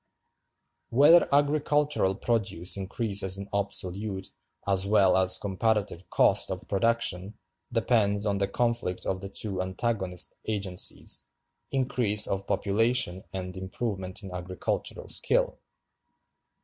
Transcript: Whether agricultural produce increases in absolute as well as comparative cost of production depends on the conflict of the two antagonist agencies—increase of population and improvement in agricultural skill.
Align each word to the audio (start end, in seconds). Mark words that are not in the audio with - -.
Whether 0.89 1.27
agricultural 1.31 2.15
produce 2.15 2.75
increases 2.75 3.37
in 3.37 3.47
absolute 3.53 4.31
as 4.65 4.87
well 4.87 5.15
as 5.15 5.37
comparative 5.37 6.09
cost 6.09 6.49
of 6.49 6.67
production 6.67 7.37
depends 7.71 8.25
on 8.25 8.39
the 8.39 8.47
conflict 8.47 9.05
of 9.05 9.21
the 9.21 9.29
two 9.29 9.61
antagonist 9.61 10.33
agencies—increase 10.47 12.25
of 12.25 12.47
population 12.47 13.25
and 13.31 13.55
improvement 13.55 14.23
in 14.23 14.31
agricultural 14.31 15.07
skill. 15.07 15.59